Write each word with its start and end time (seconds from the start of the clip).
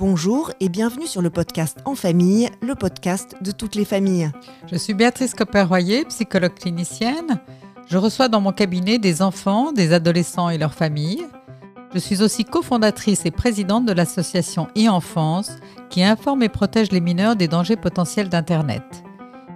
Bonjour 0.00 0.50
et 0.60 0.70
bienvenue 0.70 1.06
sur 1.06 1.20
le 1.20 1.28
podcast 1.28 1.76
En 1.84 1.94
famille, 1.94 2.48
le 2.62 2.74
podcast 2.74 3.36
de 3.42 3.50
toutes 3.50 3.74
les 3.74 3.84
familles. 3.84 4.32
Je 4.72 4.76
suis 4.76 4.94
Béatrice 4.94 5.34
Copper-Royer, 5.34 6.06
psychologue 6.06 6.54
clinicienne. 6.54 7.38
Je 7.86 7.98
reçois 7.98 8.28
dans 8.28 8.40
mon 8.40 8.52
cabinet 8.52 8.98
des 8.98 9.20
enfants, 9.20 9.72
des 9.72 9.92
adolescents 9.92 10.48
et 10.48 10.56
leurs 10.56 10.72
familles. 10.72 11.26
Je 11.92 11.98
suis 11.98 12.22
aussi 12.22 12.46
cofondatrice 12.46 13.26
et 13.26 13.30
présidente 13.30 13.84
de 13.84 13.92
l'association 13.92 14.68
e-enfance 14.74 15.58
qui 15.90 16.02
informe 16.02 16.44
et 16.44 16.48
protège 16.48 16.92
les 16.92 17.02
mineurs 17.02 17.36
des 17.36 17.46
dangers 17.46 17.76
potentiels 17.76 18.30
d'Internet. 18.30 19.04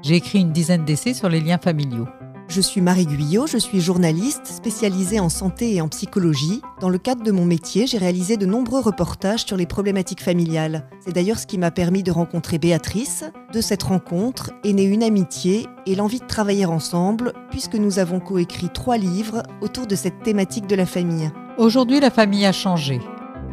J'ai 0.02 0.16
écrit 0.16 0.40
une 0.40 0.52
dizaine 0.52 0.84
d'essais 0.84 1.14
sur 1.14 1.30
les 1.30 1.40
liens 1.40 1.56
familiaux. 1.56 2.08
Je 2.46 2.60
suis 2.60 2.82
Marie 2.82 3.06
Guyot, 3.06 3.46
je 3.46 3.56
suis 3.56 3.80
journaliste 3.80 4.46
spécialisée 4.46 5.18
en 5.18 5.28
santé 5.28 5.74
et 5.74 5.80
en 5.80 5.88
psychologie. 5.88 6.60
Dans 6.78 6.90
le 6.90 6.98
cadre 6.98 7.24
de 7.24 7.32
mon 7.32 7.44
métier, 7.44 7.86
j'ai 7.86 7.98
réalisé 7.98 8.36
de 8.36 8.46
nombreux 8.46 8.80
reportages 8.80 9.44
sur 9.44 9.56
les 9.56 9.66
problématiques 9.66 10.22
familiales. 10.22 10.86
C'est 11.04 11.14
d'ailleurs 11.14 11.38
ce 11.38 11.46
qui 11.46 11.58
m'a 11.58 11.70
permis 11.70 12.02
de 12.02 12.12
rencontrer 12.12 12.58
Béatrice. 12.58 13.24
De 13.52 13.60
cette 13.60 13.82
rencontre 13.82 14.50
est 14.62 14.72
née 14.72 14.84
une 14.84 15.02
amitié 15.02 15.66
et 15.86 15.94
l'envie 15.94 16.20
de 16.20 16.26
travailler 16.26 16.66
ensemble, 16.66 17.32
puisque 17.50 17.76
nous 17.76 17.98
avons 17.98 18.20
coécrit 18.20 18.68
trois 18.68 18.98
livres 18.98 19.42
autour 19.62 19.86
de 19.86 19.96
cette 19.96 20.22
thématique 20.22 20.66
de 20.66 20.76
la 20.76 20.86
famille. 20.86 21.30
Aujourd'hui, 21.56 21.98
la 21.98 22.10
famille 22.10 22.46
a 22.46 22.52
changé. 22.52 23.00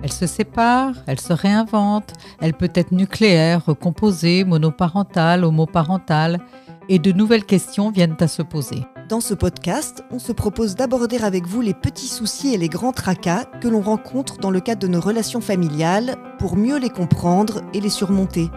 Elle 0.03 0.11
se 0.11 0.27
sépare, 0.27 0.93
elle 1.07 1.19
se 1.19 1.33
réinvente, 1.33 2.13
elle 2.39 2.53
peut 2.53 2.71
être 2.73 2.91
nucléaire, 2.91 3.65
recomposée, 3.65 4.43
monoparentale, 4.43 5.45
homoparentale, 5.45 6.39
et 6.89 6.99
de 6.99 7.11
nouvelles 7.11 7.45
questions 7.45 7.91
viennent 7.91 8.17
à 8.19 8.27
se 8.27 8.41
poser. 8.41 8.83
Dans 9.11 9.19
ce 9.19 9.33
podcast, 9.33 10.05
on 10.09 10.19
se 10.19 10.31
propose 10.31 10.75
d'aborder 10.75 11.17
avec 11.17 11.45
vous 11.45 11.59
les 11.59 11.73
petits 11.73 12.07
soucis 12.07 12.53
et 12.53 12.57
les 12.57 12.69
grands 12.69 12.93
tracas 12.93 13.43
que 13.59 13.67
l'on 13.67 13.81
rencontre 13.81 14.37
dans 14.37 14.51
le 14.51 14.61
cadre 14.61 14.79
de 14.79 14.87
nos 14.87 15.01
relations 15.01 15.41
familiales 15.41 16.15
pour 16.39 16.55
mieux 16.55 16.77
les 16.77 16.89
comprendre 16.89 17.61
et 17.73 17.81
les 17.81 17.89
surmonter. 17.89 18.47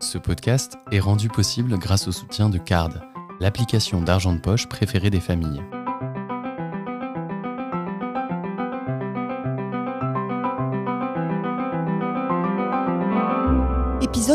Ce 0.00 0.16
podcast 0.16 0.78
est 0.90 1.00
rendu 1.00 1.28
possible 1.28 1.78
grâce 1.78 2.08
au 2.08 2.12
soutien 2.12 2.48
de 2.48 2.56
Card, 2.56 2.92
l'application 3.38 4.00
d'argent 4.00 4.32
de 4.32 4.40
poche 4.40 4.68
préférée 4.68 5.10
des 5.10 5.20
familles. 5.20 5.62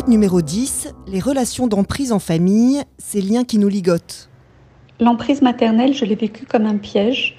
Numéro 0.07 0.41
10, 0.41 0.93
les 1.07 1.19
relations 1.19 1.67
d'emprise 1.67 2.11
en 2.11 2.19
famille, 2.19 2.81
ces 2.97 3.21
liens 3.21 3.43
qui 3.43 3.57
nous 3.57 3.67
ligotent. 3.67 4.29
L'emprise 4.99 5.41
maternelle, 5.41 5.93
je 5.93 6.05
l'ai 6.05 6.15
vécue 6.15 6.45
comme 6.45 6.65
un 6.65 6.77
piège 6.77 7.37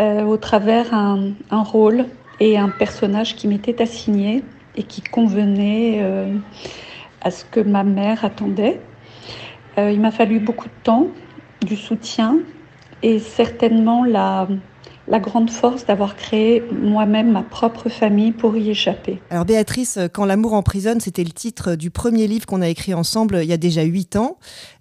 euh, 0.00 0.22
au 0.24 0.36
travers 0.36 0.92
un, 0.92 1.32
un, 1.50 1.62
rôle 1.62 2.06
et 2.40 2.58
un 2.58 2.68
personnage 2.68 3.36
qui 3.36 3.48
m'était 3.48 3.80
assigné 3.82 4.44
et 4.76 4.82
qui 4.82 5.02
convenait 5.02 5.98
euh, 6.02 6.34
à 7.22 7.30
ce 7.30 7.44
que 7.44 7.60
ma 7.60 7.84
mère 7.84 8.24
attendait. 8.24 8.80
Euh, 9.78 9.90
il 9.90 10.00
m'a 10.00 10.10
fallu 10.10 10.40
beaucoup 10.40 10.68
de 10.68 10.82
temps, 10.84 11.06
du 11.66 11.76
soutien 11.76 12.38
et 13.02 13.18
certainement 13.18 14.04
la, 14.04 14.48
la 15.08 15.20
grande 15.20 15.50
force 15.50 15.86
d'avoir 15.86 16.16
créé 16.16 16.62
moi-même 16.72 17.32
ma 17.32 17.42
propre 17.42 17.88
famille 17.88 18.32
pour 18.32 18.56
y 18.56 18.70
échapper. 18.70 19.20
Alors 19.30 19.44
Béatrice, 19.44 19.98
Quand 20.12 20.24
l'amour 20.24 20.52
emprisonne, 20.52 21.00
c'était 21.00 21.24
le 21.24 21.30
titre 21.30 21.74
du 21.74 21.90
premier 21.90 22.26
livre 22.26 22.46
qu'on 22.46 22.62
a 22.62 22.68
écrit 22.68 22.94
ensemble 22.94 23.40
il 23.42 23.48
y 23.48 23.52
a 23.52 23.56
déjà 23.56 23.82
huit 23.82 24.16
ans. 24.16 24.38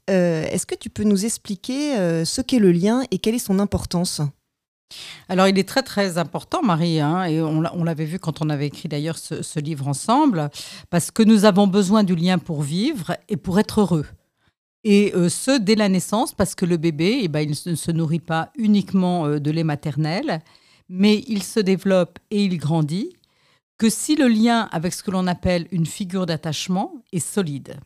Euh, 0.09 0.43
Est-ce 0.49 0.65
que 0.65 0.75
tu 0.75 0.89
peux 0.89 1.03
nous 1.03 1.25
expliquer 1.25 1.97
euh, 1.97 2.25
ce 2.25 2.41
qu'est 2.41 2.59
le 2.59 2.71
lien 2.71 3.03
et 3.11 3.17
quelle 3.17 3.35
est 3.35 3.39
son 3.39 3.59
importance? 3.59 4.21
Alors, 5.27 5.49
il 5.49 5.59
est 5.59 5.67
très 5.67 5.83
très 5.83 6.17
important, 6.17 6.61
Marie, 6.63 7.01
hein, 7.01 7.25
et 7.25 7.41
on 7.41 7.83
l'avait 7.83 8.05
vu 8.05 8.19
quand 8.19 8.41
on 8.41 8.49
avait 8.49 8.67
écrit 8.67 8.87
d'ailleurs 8.87 9.17
ce, 9.17 9.41
ce, 9.41 9.59
livre 9.59 9.85
ensemble, 9.89 10.49
parce 10.89 11.11
que 11.11 11.23
nous 11.23 11.43
avons 11.43 11.67
besoin 11.67 12.05
du 12.05 12.15
lien 12.15 12.37
pour 12.37 12.61
vivre 12.61 13.17
et 13.27 13.35
pour 13.35 13.59
être 13.59 13.81
heureux. 13.81 14.05
Et 14.83 15.13
euh, 15.15 15.29
ce, 15.29 15.57
dès 15.59 15.75
la 15.75 15.89
naissance, 15.89 16.33
parce 16.33 16.55
que 16.55 16.65
le 16.65 16.77
bébé, 16.77 17.19
eh 17.21 17.27
ben, 17.27 17.41
il 17.41 17.69
ne 17.69 17.75
se 17.75 17.91
nourrit 17.91 18.19
pas 18.19 18.51
uniquement 18.57 19.25
euh, 19.25 19.39
de 19.39 19.51
lait 19.51 19.63
maternel, 19.63 20.41
mais 20.89 21.23
il 21.27 21.43
se 21.43 21.59
développe 21.59 22.19
et 22.31 22.43
il 22.43 22.57
grandit 22.57 23.13
que 23.77 23.89
si 23.89 24.15
le 24.15 24.27
lien 24.27 24.69
avec 24.71 24.93
ce 24.93 25.03
que 25.03 25.11
l'on 25.11 25.27
appelle 25.27 25.67
une 25.71 25.85
figure 25.85 26.25
d'attachement 26.25 26.93
est 27.11 27.19
solide. 27.19 27.79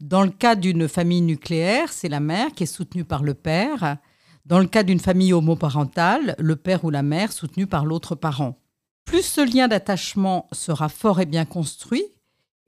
Dans 0.00 0.22
le 0.22 0.30
cas 0.30 0.54
d'une 0.54 0.88
famille 0.88 1.22
nucléaire, 1.22 1.92
c'est 1.92 2.08
la 2.08 2.20
mère 2.20 2.52
qui 2.52 2.62
est 2.64 2.66
soutenue 2.66 3.04
par 3.04 3.22
le 3.22 3.34
père. 3.34 3.96
Dans 4.44 4.60
le 4.60 4.66
cas 4.66 4.82
d'une 4.82 5.00
famille 5.00 5.32
homoparentale, 5.32 6.36
le 6.38 6.56
père 6.56 6.84
ou 6.84 6.90
la 6.90 7.02
mère 7.02 7.32
soutenu 7.32 7.66
par 7.66 7.84
l'autre 7.84 8.14
parent. 8.14 8.58
Plus 9.04 9.22
ce 9.22 9.40
lien 9.40 9.68
d'attachement 9.68 10.46
sera 10.52 10.88
fort 10.88 11.20
et 11.20 11.26
bien 11.26 11.44
construit, 11.44 12.04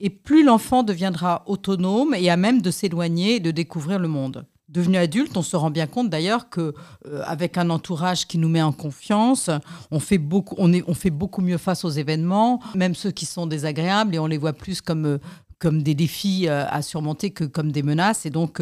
et 0.01 0.09
plus 0.09 0.43
l'enfant 0.43 0.83
deviendra 0.83 1.43
autonome 1.45 2.13
et 2.15 2.29
à 2.29 2.35
même 2.35 2.61
de 2.61 2.71
s'éloigner 2.71 3.35
et 3.35 3.39
de 3.39 3.51
découvrir 3.51 3.99
le 3.99 4.07
monde. 4.07 4.45
Devenu 4.67 4.97
adulte, 4.97 5.35
on 5.35 5.41
se 5.41 5.55
rend 5.55 5.69
bien 5.69 5.85
compte 5.85 6.09
d'ailleurs 6.09 6.49
que 6.49 6.73
euh, 7.05 7.23
avec 7.25 7.57
un 7.57 7.69
entourage 7.69 8.25
qui 8.25 8.37
nous 8.37 8.49
met 8.49 8.61
en 8.61 8.71
confiance, 8.71 9.49
on 9.91 9.99
fait 9.99 10.17
beaucoup, 10.17 10.55
on, 10.57 10.71
est, 10.73 10.83
on 10.87 10.93
fait 10.93 11.09
beaucoup 11.09 11.41
mieux 11.41 11.57
face 11.57 11.83
aux 11.83 11.89
événements, 11.89 12.61
même 12.73 12.95
ceux 12.95 13.11
qui 13.11 13.25
sont 13.25 13.47
désagréables, 13.47 14.15
et 14.15 14.19
on 14.19 14.27
les 14.27 14.37
voit 14.37 14.53
plus 14.53 14.81
comme 14.81 15.05
euh, 15.05 15.17
comme 15.59 15.83
des 15.83 15.93
défis 15.93 16.47
euh, 16.47 16.65
à 16.69 16.81
surmonter 16.81 17.29
que 17.29 17.43
comme 17.43 17.71
des 17.71 17.83
menaces. 17.83 18.25
Et 18.25 18.31
donc, 18.31 18.59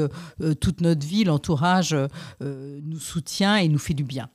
toute 0.60 0.82
notre 0.82 1.08
vie, 1.08 1.24
l'entourage 1.24 1.96
nous 2.42 3.00
soutient 3.00 3.56
et 3.56 3.70
nous 3.70 3.80
fait 3.80 3.94
du 3.94 4.04
bien. 4.04 4.28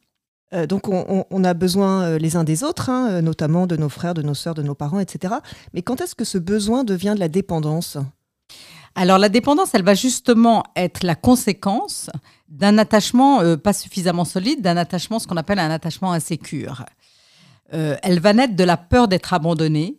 Euh, 0.54 0.66
donc 0.66 0.88
on, 0.88 1.44
a 1.44 1.54
besoin 1.54 2.19
les 2.19 2.37
uns 2.37 2.44
des 2.44 2.62
autres, 2.62 2.88
hein, 2.91 3.22
notamment 3.22 3.66
de 3.66 3.76
nos 3.76 3.88
frères, 3.88 4.15
de 4.15 4.22
nos 4.22 4.34
sœurs, 4.34 4.54
de 4.54 4.62
nos 4.62 4.75
parents, 4.75 5.00
etc. 5.00 5.34
Mais 5.72 5.82
quand 5.82 6.00
est-ce 6.00 6.15
que 6.15 6.25
ce 6.25 6.38
besoin 6.38 6.84
devient 6.84 7.12
de 7.15 7.20
la 7.20 7.28
dépendance? 7.28 7.98
Alors 8.94 9.19
la 9.19 9.28
dépendance, 9.28 9.75
elle 9.75 9.82
va 9.82 9.94
justement 9.94 10.62
être 10.76 11.03
la 11.03 11.16
conséquence 11.16 12.10
d'un 12.48 12.78
attachement 12.78 13.41
euh, 13.41 13.56
pas 13.56 13.72
suffisamment 13.72 14.25
solide, 14.25 14.62
d'un 14.62 14.76
attachement, 14.76 15.19
ce 15.19 15.26
qu'on 15.26 15.37
appelle 15.37 15.59
un 15.59 15.70
attachement 15.70 16.12
insécure. 16.12 16.84
Euh, 17.72 17.97
elle 18.03 18.20
va 18.20 18.32
naître 18.32 18.54
de 18.54 18.64
la 18.64 18.76
peur 18.76 19.09
d'être 19.09 19.32
abandonnée, 19.32 19.98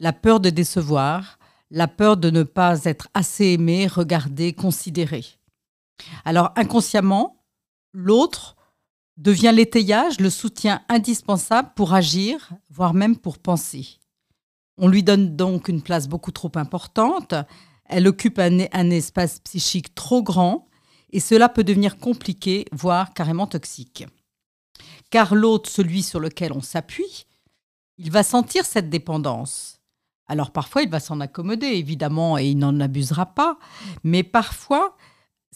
la 0.00 0.12
peur 0.12 0.40
de 0.40 0.50
décevoir, 0.50 1.38
la 1.70 1.86
peur 1.86 2.16
de 2.16 2.30
ne 2.30 2.42
pas 2.42 2.84
être 2.84 3.08
assez 3.14 3.46
aimé, 3.46 3.86
regardé, 3.86 4.52
considéré. 4.52 5.24
Alors 6.24 6.52
inconsciemment, 6.56 7.44
l'autre 7.92 8.56
devient 9.16 9.52
l'étayage, 9.54 10.20
le 10.20 10.30
soutien 10.30 10.82
indispensable 10.88 11.70
pour 11.76 11.94
agir, 11.94 12.50
voire 12.70 12.94
même 12.94 13.16
pour 13.16 13.38
penser. 13.38 13.98
On 14.76 14.88
lui 14.88 15.02
donne 15.02 15.36
donc 15.36 15.68
une 15.68 15.82
place 15.82 16.08
beaucoup 16.08 16.32
trop 16.32 16.50
importante, 16.56 17.34
elle 17.84 18.08
occupe 18.08 18.38
un, 18.38 18.66
un 18.72 18.90
espace 18.90 19.38
psychique 19.40 19.94
trop 19.94 20.22
grand, 20.22 20.66
et 21.10 21.20
cela 21.20 21.48
peut 21.48 21.62
devenir 21.62 21.98
compliqué, 21.98 22.64
voire 22.72 23.14
carrément 23.14 23.46
toxique. 23.46 24.04
Car 25.10 25.34
l'autre, 25.34 25.70
celui 25.70 26.02
sur 26.02 26.18
lequel 26.18 26.52
on 26.52 26.60
s'appuie, 26.60 27.26
il 27.98 28.10
va 28.10 28.24
sentir 28.24 28.64
cette 28.64 28.90
dépendance. 28.90 29.80
Alors 30.26 30.50
parfois, 30.50 30.82
il 30.82 30.90
va 30.90 31.00
s'en 31.00 31.20
accommoder, 31.20 31.66
évidemment, 31.66 32.38
et 32.38 32.46
il 32.48 32.58
n'en 32.58 32.80
abusera 32.80 33.26
pas, 33.26 33.58
mais 34.02 34.24
parfois, 34.24 34.96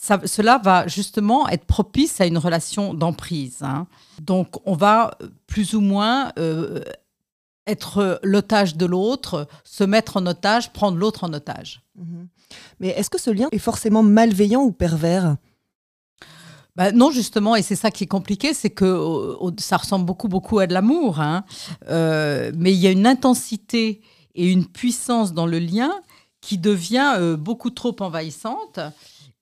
ça, 0.00 0.20
cela 0.24 0.58
va 0.58 0.86
justement 0.86 1.48
être 1.48 1.64
propice 1.64 2.20
à 2.20 2.26
une 2.26 2.38
relation 2.38 2.94
d'emprise. 2.94 3.58
Hein. 3.62 3.86
Donc, 4.20 4.56
on 4.64 4.74
va 4.74 5.18
plus 5.46 5.74
ou 5.74 5.80
moins 5.80 6.32
euh, 6.38 6.80
être 7.66 8.20
l'otage 8.22 8.76
de 8.76 8.86
l'autre, 8.86 9.48
se 9.64 9.84
mettre 9.84 10.16
en 10.16 10.26
otage, 10.26 10.72
prendre 10.72 10.96
l'autre 10.96 11.24
en 11.24 11.32
otage. 11.32 11.82
Mmh. 11.96 12.24
Mais 12.80 12.88
est-ce 12.88 13.10
que 13.10 13.20
ce 13.20 13.30
lien 13.30 13.48
est 13.50 13.58
forcément 13.58 14.02
malveillant 14.02 14.62
ou 14.62 14.72
pervers? 14.72 15.36
Bah 16.76 16.92
non, 16.92 17.10
justement, 17.10 17.56
et 17.56 17.62
c'est 17.62 17.74
ça 17.74 17.90
qui 17.90 18.04
est 18.04 18.08
compliqué, 18.08 18.54
c'est 18.54 18.70
que 18.70 19.34
ça 19.58 19.78
ressemble 19.78 20.06
beaucoup, 20.06 20.28
beaucoup 20.28 20.60
à 20.60 20.68
de 20.68 20.74
l'amour, 20.74 21.20
hein. 21.20 21.44
euh, 21.88 22.52
mais 22.56 22.72
il 22.72 22.78
y 22.78 22.86
a 22.86 22.92
une 22.92 23.06
intensité 23.06 24.00
et 24.36 24.46
une 24.46 24.64
puissance 24.64 25.32
dans 25.32 25.46
le 25.46 25.58
lien 25.58 25.90
qui 26.40 26.56
devient 26.56 27.14
euh, 27.18 27.36
beaucoup 27.36 27.70
trop 27.70 27.96
envahissante 27.98 28.78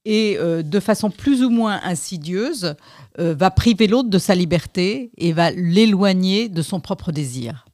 et 0.06 0.38
euh, 0.38 0.62
de 0.62 0.80
façon 0.80 1.10
plus 1.10 1.42
ou 1.42 1.50
moins 1.50 1.80
insidieuse 1.82 2.76
euh, 3.18 3.34
va 3.34 3.50
priver 3.50 3.88
l'autre 3.88 4.08
de 4.08 4.18
sa 4.18 4.36
liberté 4.36 5.10
et 5.18 5.32
va 5.32 5.50
l'éloigner 5.50 6.48
de 6.48 6.62
son 6.62 6.80
propre 6.80 7.10
désir. 7.10 7.66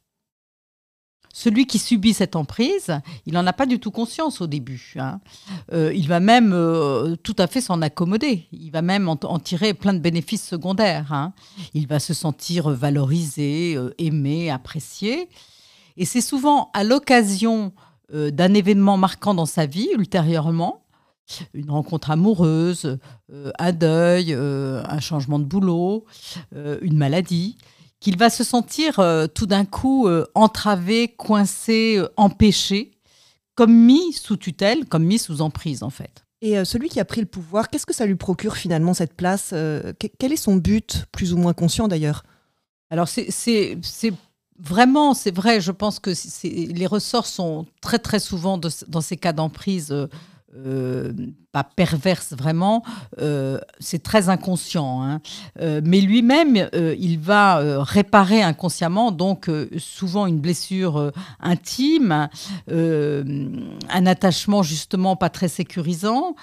Celui 1.31 1.65
qui 1.65 1.79
subit 1.79 2.13
cette 2.13 2.35
emprise, 2.35 2.99
il 3.25 3.33
n'en 3.33 3.45
a 3.45 3.53
pas 3.53 3.65
du 3.65 3.79
tout 3.79 3.91
conscience 3.91 4.41
au 4.41 4.47
début. 4.47 4.93
Hein. 4.97 5.19
Euh, 5.73 5.91
il 5.93 6.07
va 6.07 6.19
même 6.19 6.51
tout 7.23 7.35
à 7.39 7.47
fait 7.47 7.61
s'en 7.61 7.81
accommoder. 7.81 8.47
Il 8.51 8.69
va 8.71 8.83
même 8.83 9.09
en, 9.09 9.39
tirer 9.39 9.73
plein 9.73 9.93
de 9.93 9.99
bénéfices 9.99 10.47
secondaires. 10.47 11.11
Hein. 11.11 11.33
Il 11.73 11.87
va 11.87 11.99
se 11.99 12.13
sentir 12.13 12.69
valorisé, 12.69 13.77
aimé, 13.97 14.51
apprécié. 14.51 15.27
Et 15.97 16.05
c'est 16.05 16.21
souvent 16.21 16.69
à 16.73 16.83
l'occasion 16.83 17.73
d'un 18.11 18.53
événement 18.53 18.97
marquant 18.97 19.33
dans 19.33 19.47
sa 19.47 19.65
vie, 19.65 19.89
ultérieurement, 19.97 20.82
une 21.53 21.69
rencontre 21.69 22.11
amoureuse, 22.11 22.97
euh, 23.31 23.51
un 23.59 23.71
deuil, 23.71 24.33
euh, 24.33 24.83
un 24.87 24.99
changement 24.99 25.39
de 25.39 25.45
boulot, 25.45 26.05
une 26.53 26.97
maladie, 26.97 27.57
qu'il 27.99 28.17
va 28.17 28.29
se 28.29 28.43
sentir 28.43 28.99
tout 29.33 29.45
d'un 29.45 29.65
coup 29.65 30.09
entravé, 30.35 31.07
coincé, 31.07 32.01
empêché, 32.17 32.91
comme 33.55 33.73
mis 33.73 34.11
sous 34.13 34.35
tutelle, 34.35 34.85
comme 34.85 35.05
mis 35.05 35.19
sous 35.19 35.41
emprise 35.41 35.83
en 35.83 35.89
fait. 35.89 36.25
Et 36.41 36.65
celui 36.65 36.89
qui 36.89 36.99
a 36.99 37.05
pris 37.05 37.21
le 37.21 37.27
pouvoir, 37.27 37.69
qu'est-ce 37.69 37.85
que 37.85 37.93
ça 37.93 38.05
lui 38.05 38.15
procure 38.15 38.57
finalement 38.57 38.93
cette 38.93 39.13
place 39.13 39.53
Quel 40.19 40.33
est 40.33 40.37
son 40.37 40.57
but, 40.57 41.05
plus 41.13 41.33
ou 41.33 41.37
moins 41.37 41.53
conscient 41.53 41.87
d'ailleurs? 41.87 42.23
Alors 42.89 43.07
c'est 43.07 43.77
Vraiment, 44.59 45.15
c'est 45.15 45.35
vrai, 45.35 45.61
je 45.61 45.71
pense 45.71 45.99
que 45.99 46.11
les 46.43 46.85
ressorts 46.85 47.25
sont 47.25 47.65
très 47.81 47.97
très 47.97 48.19
souvent 48.19 48.59
dans 48.59 49.01
ces 49.01 49.17
cas 49.17 49.33
d'emprise 49.33 49.93
euh, 50.55 50.63
euh, 50.63 51.13
pas 51.51 51.63
perverse 51.63 52.33
vraiment, 52.33 52.83
euh, 53.19 53.59
c'est 53.79 54.01
très 54.01 54.29
inconscient. 54.29 55.03
Hein. 55.03 55.21
mais 55.83 56.01
lui-même, 56.01 56.69
il 56.73 57.19
va 57.19 57.83
réparer 57.83 58.41
inconsciemment, 58.41 59.11
donc 59.11 59.49
souvent 59.77 60.25
une 60.25 60.39
blessure 60.39 61.11
intime, 61.39 62.27
un 62.69 64.05
attachement 64.05 64.63
justement 64.63 65.15
pas 65.15 65.29
très 65.29 65.47
sécurisant, 65.47 66.35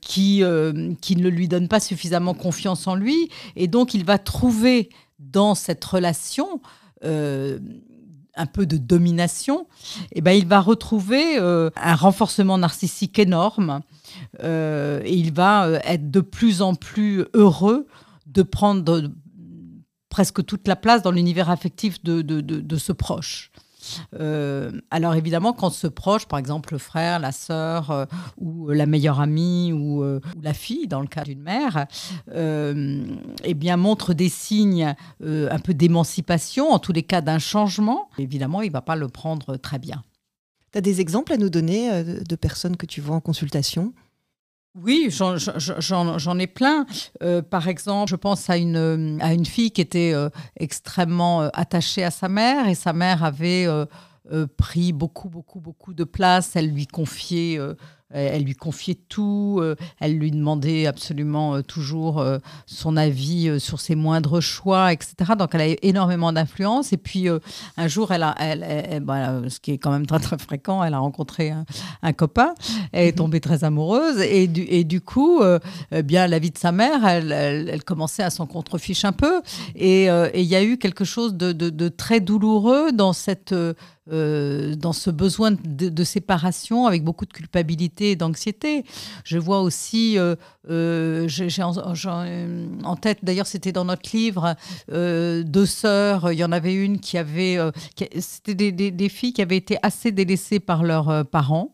qui, 0.00 0.42
qui 1.00 1.16
ne 1.16 1.28
lui 1.28 1.48
donne 1.48 1.68
pas 1.68 1.80
suffisamment 1.80 2.34
confiance 2.34 2.88
en 2.88 2.96
lui. 2.96 3.30
Et 3.54 3.68
donc 3.68 3.94
il 3.94 4.04
va 4.04 4.18
trouver 4.18 4.88
dans 5.20 5.54
cette 5.54 5.84
relation 5.84 6.60
euh, 7.04 7.58
un 8.36 8.46
peu 8.46 8.66
de 8.66 8.76
domination, 8.76 9.66
eh 10.12 10.20
ben, 10.20 10.32
il 10.32 10.46
va 10.46 10.60
retrouver 10.60 11.38
euh, 11.38 11.70
un 11.76 11.94
renforcement 11.94 12.58
narcissique 12.58 13.18
énorme 13.18 13.80
euh, 14.42 15.00
et 15.04 15.14
il 15.14 15.32
va 15.32 15.68
être 15.84 16.10
de 16.10 16.20
plus 16.20 16.62
en 16.62 16.74
plus 16.74 17.24
heureux 17.34 17.86
de 18.26 18.42
prendre 18.42 19.10
presque 20.08 20.44
toute 20.44 20.66
la 20.68 20.76
place 20.76 21.02
dans 21.02 21.10
l'univers 21.10 21.50
affectif 21.50 22.02
de, 22.02 22.22
de, 22.22 22.40
de 22.40 22.76
ce 22.76 22.92
proche. 22.92 23.50
Euh, 24.14 24.72
alors 24.90 25.14
évidemment, 25.14 25.52
quand 25.52 25.70
ce 25.70 25.86
proche, 25.86 26.26
par 26.26 26.38
exemple 26.38 26.72
le 26.72 26.78
frère, 26.78 27.18
la 27.18 27.32
sœur, 27.32 27.90
euh, 27.90 28.04
ou 28.38 28.68
la 28.70 28.86
meilleure 28.86 29.20
amie, 29.20 29.72
ou, 29.72 30.02
euh, 30.02 30.20
ou, 30.36 30.40
la 30.42 30.54
fille, 30.54 30.88
dans 30.88 31.00
le 31.00 31.06
cas 31.06 31.24
d'une 31.24 31.42
mère, 31.42 31.86
eh 32.34 33.54
bien 33.54 33.76
montre 33.76 34.14
des 34.14 34.28
signes 34.28 34.94
un 35.22 35.58
peu 35.58 35.74
d'émancipation, 35.74 36.70
en 36.70 36.78
tous 36.78 36.92
les 36.92 37.02
cas 37.02 37.20
d'un 37.20 37.38
changement, 37.38 38.08
évidemment, 38.18 38.62
il 38.62 38.68
ne 38.68 38.72
va 38.72 38.82
pas 38.82 38.96
le 38.96 39.08
prendre 39.08 39.56
très 39.56 39.78
bien. 39.78 40.02
Tu 40.72 40.78
as 40.78 40.80
des 40.80 41.00
exemples 41.00 41.32
à 41.32 41.36
nous 41.36 41.50
donner 41.50 42.04
de 42.04 42.36
personnes 42.36 42.76
que 42.76 42.86
tu 42.86 43.00
vois 43.00 43.16
en 43.16 43.20
consultation? 43.20 43.92
Oui, 44.82 45.08
j'en 45.10 46.38
ai 46.38 46.46
plein. 46.46 46.86
Euh, 47.22 47.40
par 47.40 47.68
exemple, 47.68 48.10
je 48.10 48.16
pense 48.16 48.50
à 48.50 48.56
une, 48.58 49.18
à 49.22 49.32
une 49.32 49.46
fille 49.46 49.70
qui 49.70 49.80
était 49.80 50.12
euh, 50.14 50.28
extrêmement 50.58 51.42
euh, 51.42 51.48
attachée 51.54 52.04
à 52.04 52.10
sa 52.10 52.28
mère 52.28 52.68
et 52.68 52.74
sa 52.74 52.92
mère 52.92 53.24
avait 53.24 53.66
pris 54.56 54.92
beaucoup, 54.92 55.28
beaucoup, 55.28 55.60
beaucoup 55.60 55.94
de 55.94 56.04
place. 56.04 56.56
Elle 56.56 56.72
lui 56.72 56.86
confiait 56.86 57.58
elle 58.10 58.44
lui 58.44 58.54
confiait 58.54 58.98
tout, 59.08 59.58
euh, 59.60 59.74
elle 59.98 60.16
lui 60.16 60.30
demandait 60.30 60.86
absolument 60.86 61.56
euh, 61.56 61.62
toujours 61.62 62.20
euh, 62.20 62.38
son 62.66 62.96
avis 62.96 63.58
sur 63.58 63.80
ses 63.80 63.96
moindres 63.96 64.40
choix, 64.40 64.92
etc. 64.92 65.32
Donc 65.36 65.54
elle 65.54 65.60
a 65.60 65.74
énormément 65.82 66.32
d'influence. 66.32 66.92
Et 66.92 66.98
puis 66.98 67.26
un 67.76 67.88
jour, 67.88 68.12
elle 68.12 68.22
a, 68.22 68.34
elle, 68.38 68.64
ce 69.50 69.58
qui 69.58 69.72
est 69.72 69.78
quand 69.78 69.90
même 69.90 70.06
très 70.06 70.20
très 70.20 70.38
fréquent, 70.38 70.84
elle 70.84 70.94
a 70.94 70.98
rencontré 70.98 71.52
un, 72.02 72.12
copain, 72.12 72.54
elle 72.92 73.08
est 73.08 73.12
mhm. 73.12 73.16
tombée 73.16 73.40
très 73.40 73.64
amoureuse 73.64 74.20
et 74.20 74.46
du, 74.46 74.62
et 74.62 74.84
du 74.84 75.00
coup, 75.00 75.42
eh 75.92 76.02
bien 76.02 76.26
la 76.26 76.38
vie 76.38 76.50
de 76.50 76.58
sa 76.58 76.72
mère, 76.72 77.04
elle, 77.06 77.82
commençait 77.84 78.22
à 78.22 78.30
s'en 78.30 78.46
contrefiche 78.46 79.04
un 79.04 79.12
peu. 79.12 79.42
Et 79.74 80.04
il 80.06 80.46
y 80.46 80.56
a 80.56 80.62
eu 80.62 80.78
quelque 80.78 81.04
chose 81.04 81.34
de, 81.34 81.52
de 81.52 81.88
très 81.88 82.20
douloureux 82.20 82.92
dans 82.92 83.12
cette 83.12 83.54
euh, 84.12 84.76
dans 84.76 84.92
ce 84.92 85.10
besoin 85.10 85.50
de, 85.50 86.04
séparation 86.04 86.86
avec 86.86 87.02
beaucoup 87.02 87.26
de 87.26 87.32
culpabilité 87.32 88.12
et 88.12 88.16
d'anxiété. 88.16 88.84
Je 89.24 89.36
vois 89.36 89.62
aussi, 89.62 90.16
euh, 90.16 90.36
euh, 90.68 91.26
j'ai 91.28 91.62
en, 91.62 92.96
tête, 92.96 93.18
d'ailleurs 93.22 93.46
c'était 93.46 93.72
dans 93.72 93.84
notre 93.84 94.08
livre, 94.14 94.54
deux 94.88 95.66
sœurs, 95.66 96.32
il 96.32 96.38
y 96.38 96.44
en 96.44 96.52
avait 96.52 96.74
une 96.74 97.00
qui 97.00 97.18
avait, 97.18 97.58
c'était 98.18 98.72
des, 98.72 98.90
des, 98.90 99.08
filles 99.08 99.32
qui 99.32 99.42
avaient 99.42 99.56
été 99.56 99.78
assez 99.82 100.12
délaissées 100.12 100.60
par 100.60 100.82
leurs 100.82 101.24
parents. 101.26 101.72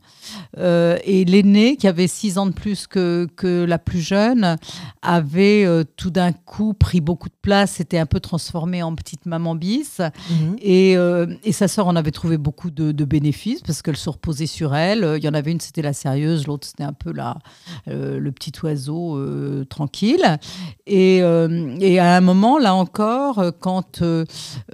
et 0.59 1.25
l'aînée, 1.25 1.77
qui 1.77 1.89
avait 1.89 2.07
six 2.07 2.39
ans 2.39 2.47
de 2.47 2.53
plus 2.53 2.87
que, 2.87 3.27
que 3.37 3.65
la 3.65 3.79
plus 3.79 4.01
jeune, 4.01 4.57
avait 5.03 5.67
tout 5.97 6.11
d'un 6.11 6.33
coup 6.33 6.75
pris 6.75 7.01
beaucoup 7.01 7.29
de 7.29 7.35
place, 7.41 7.73
s'était 7.73 7.99
un 7.99 8.07
peu 8.07 8.21
transformée 8.21 8.83
en 8.83 8.95
petite 8.95 9.27
maman 9.27 9.55
bis. 9.55 10.01
Mhm. 10.01 10.57
et, 10.61 10.93
et, 11.45 11.53
sa 11.53 11.69
sœur 11.69 11.87
en 11.87 11.97
avait 11.97 12.11
trouvé 12.11 12.39
beaucoup 12.39 12.71
de, 12.71 13.05
bénéfices 13.05 13.63
parce 13.63 13.83
qu'elle 13.83 13.97
se 13.97 14.11
reposait 14.11 14.47
sur 14.47 14.75
elle. 14.75 15.15
Il 15.17 15.25
y 15.25 15.29
en 15.29 15.35
avait 15.35 15.53
une, 15.53 15.61
c'était 15.61 15.83
la 15.83 15.93
sérieuse, 15.93 16.47
l'autre, 16.47 16.67
c'était 16.67 16.85
un 16.85 16.93
peu 16.93 17.13
la, 17.13 17.39
euh, 17.89 18.19
le 18.19 18.33
petit 18.33 18.53
oiseau 18.63 18.82
euh, 18.91 19.65
tranquille. 19.65 20.39
Et, 20.87 21.21
euh, 21.23 21.77
et, 21.81 21.99
à 21.99 22.17
un 22.17 22.21
moment, 22.21 22.59
là 22.59 22.75
encore, 22.75 23.43
quand 23.61 24.03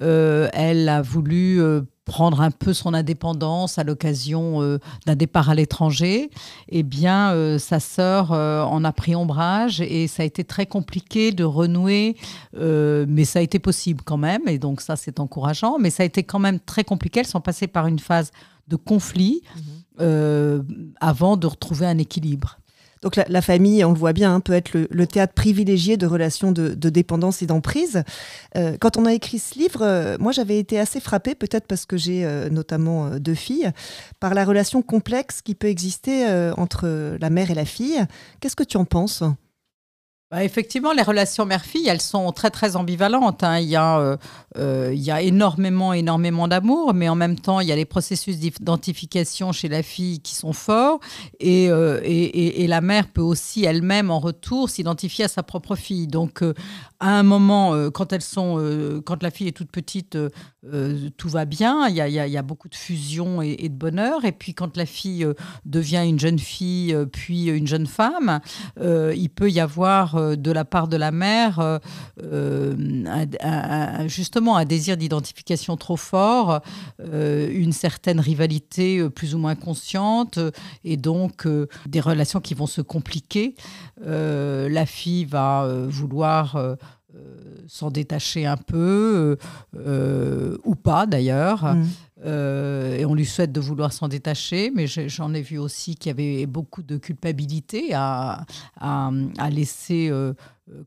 elle 0.01 0.89
a 0.89 1.03
voulu 1.03 1.61
prendre 2.09 2.41
un 2.41 2.51
peu 2.51 2.73
son 2.73 2.95
indépendance 2.95 3.79
à 3.79 3.85
l'occasion 3.85 4.63
euh, 4.63 4.79
d'un 5.07 5.15
départ 5.15 5.51
à 5.51 5.55
l'étranger, 5.55 6.31
eh 6.71 6.83
bien, 6.83 7.33
euh, 7.33 7.59
sa 7.59 7.79
sœur 7.79 8.33
euh, 8.33 8.65
en 8.65 8.83
a 8.83 8.93
pris 8.93 9.15
ombrage 9.15 9.81
et 9.81 10.09
ça 10.09 10.25
a 10.25 10.27
été 10.27 10.43
très 10.43 10.67
compliqué 10.67 11.31
de 11.31 11.45
renouer, 11.45 12.17
mais 12.55 13.25
ça 13.25 13.39
a 13.39 13.43
été 13.43 13.59
possible 13.59 14.03
quand 14.05 14.17
même, 14.17 14.49
et 14.49 14.59
donc 14.59 14.81
ça, 14.81 14.97
c'est 14.97 15.21
encourageant, 15.21 15.79
mais 15.79 15.91
ça 15.91 16.03
a 16.03 16.07
été 16.07 16.23
quand 16.23 16.39
même 16.39 16.59
très 16.59 16.83
compliqué. 16.83 17.21
Elles 17.21 17.27
sont 17.27 17.43
passées 17.43 17.67
par 17.67 17.87
une 17.87 17.99
phase 17.99 18.33
de 18.67 18.77
conflit 18.77 19.43
mhm. 20.01 20.95
avant 21.01 21.37
de 21.37 21.47
retrouver 21.47 21.87
un 21.87 21.99
équilibre. 21.99 22.59
Donc 23.03 23.17
la, 23.17 23.43
famille, 23.43 23.85
on 23.85 23.93
le 23.93 23.99
voit 23.99 24.13
bien, 24.13 24.35
hein, 24.35 24.41
peut 24.41 24.53
être 24.53 24.73
le, 24.73 25.07
théâtre 25.07 25.35
privilégié 25.35 25.97
de 25.97 26.07
relations 26.07 26.53
de, 26.53 26.75
dépendance 26.89 27.43
et 27.43 27.47
d'emprise. 27.47 28.03
Euh, 28.57 28.77
quand 28.81 28.97
on 28.97 29.07
a 29.07 29.13
écrit 29.13 29.39
ce 29.39 29.59
livre, 29.59 29.83
euh, 29.83 30.17
moi 30.19 30.33
j'avais 30.33 30.59
été 30.59 30.79
assez 30.79 31.01
frappée, 31.01 31.35
peut-être 31.35 31.67
parce 31.67 31.87
que 31.87 31.97
j'ai 31.97 32.25
euh, 32.25 32.49
notamment 32.51 33.11
deux 33.19 33.35
filles, 33.35 33.71
par 34.21 34.35
la 34.35 34.45
relation 34.45 34.83
complexe 34.83 35.43
qui 35.43 35.55
peut 35.55 35.69
exister 35.69 36.27
entre 36.57 37.17
la 37.21 37.31
mère 37.31 37.51
et 37.51 37.55
la 37.55 37.65
fille. 37.65 38.05
Qu'est-ce 38.41 38.57
que 38.57 38.65
tu 38.65 38.77
en 38.77 38.85
penses? 38.85 39.23
Bah, 40.31 40.45
effectivement, 40.45 40.93
les 40.93 41.03
relations 41.03 41.47
mère-fille, 41.47 41.89
elles 41.89 42.03
sont 42.03 42.31
très 42.33 42.51
très 42.51 42.77
ambivalentes. 42.77 43.43
Hein. 43.43 43.61
Il, 43.61 43.69
y 43.69 43.77
a, 43.77 43.99
euh, 43.99 44.17
euh, 44.59 44.91
il 44.93 45.01
y 45.01 45.11
a 45.11 45.23
énormément 45.23 45.95
énormément 45.95 46.49
d'amour, 46.49 46.93
mais 46.93 47.09
en 47.09 47.15
même 47.15 47.39
temps, 47.39 47.61
il 47.61 47.69
y 47.69 47.73
a 47.73 47.77
les 47.77 47.87
processus 47.87 48.37
d'identification 48.37 49.53
chez 49.53 49.69
la 49.69 49.83
fille 49.83 50.21
qui 50.21 50.35
sont 50.35 50.53
forts, 50.53 51.01
et, 51.41 51.71
euh, 51.71 52.01
et, 52.05 52.63
et, 52.63 52.67
la 52.67 52.83
mère 52.83 53.09
peut 53.09 53.23
aussi 53.23 53.65
elle-même 53.65 54.11
en 54.11 54.19
retour 54.19 54.69
s'identifier 54.69 55.25
à 55.25 55.29
sa 55.29 55.43
propre 55.43 55.77
fille. 55.77 56.09
Donc, 56.09 56.45
à 57.01 57.19
un 57.19 57.23
moment, 57.23 57.91
quand 57.91 58.13
elles 58.13 58.23
sont, 58.23 59.03
quand 59.05 59.23
la 59.23 59.31
fille 59.31 59.49
est 59.49 59.53
toute 59.53 59.71
petite, 59.71 60.19
tout 61.17 61.29
va 61.29 61.45
bien. 61.45 61.89
Il 61.89 61.95
y, 61.95 62.37
a, 62.39 62.43
beaucoup 62.43 62.69
de 62.69 62.75
fusion 62.75 63.41
et, 63.43 63.69
de 63.69 63.75
bonheur. 63.75 64.25
Et 64.25 64.33
puis, 64.33 64.55
quand 64.55 64.77
la 64.77 64.87
fille 64.87 65.27
devient 65.65 66.05
une 66.07 66.19
jeune 66.19 66.39
fille, 66.39 66.97
puis 67.13 67.47
une 67.47 67.67
jeune 67.67 67.87
femme, 67.87 68.41
il 68.81 69.31
peut 69.31 69.51
y 69.51 69.61
avoir 69.61 70.09
euh, 70.15 70.37
de 70.37 70.53
la 70.53 70.65
part 70.65 70.89
de 70.89 70.97
la 70.97 71.11
mère 71.11 71.59
euh, 71.59 71.79
euh, 72.23 74.09
justement 74.09 74.57
un 74.57 74.65
désir 74.65 74.97
d'identification 74.97 75.77
trop 75.77 75.97
fort, 75.97 76.61
une 77.01 77.73
certaine 77.73 78.21
rivalité 78.21 79.09
plus 79.11 79.35
ou 79.35 79.39
moins 79.39 79.55
consciente 79.55 80.39
et 80.85 80.97
donc 80.97 81.47
des 81.87 82.01
relations 82.01 82.41
qui 82.41 82.55
vont 82.55 82.67
se 82.67 82.81
compliquer. 82.81 83.55
la 84.05 84.87
fille 84.87 85.25
va 85.25 85.69
vouloir 85.89 86.77
s'en 87.67 87.91
détacher 87.91 88.47
un 88.47 88.57
peu, 88.57 89.37
ou 90.65 90.75
pas 90.75 91.07
d'ailleurs. 91.07 91.75
Mmh. 91.75 91.87
Et 92.25 93.05
on 93.07 93.15
lui 93.15 93.25
souhaite 93.25 93.53
de 93.53 93.61
vouloir 93.61 93.93
s'en 93.93 94.09
détacher, 94.09 94.73
mais 94.75 94.87
j'en 94.87 95.33
ai 95.35 95.43
vu 95.43 95.59
aussi 95.59 95.95
qu'il 95.95 96.11
y 96.11 96.13
avait 96.13 96.47
beaucoup 96.47 96.83
de 96.83 96.97
culpabilité 96.97 97.91
à, 97.95 98.45
laisser, 99.51 100.13